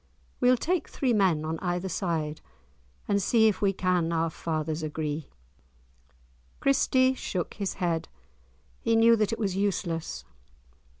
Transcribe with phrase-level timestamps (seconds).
[0.39, 2.41] We'll take three men on either side,
[3.07, 5.29] And see if we can our fathers agree."
[6.59, 8.07] Christie shook his head.
[8.79, 10.25] He knew that it was useless.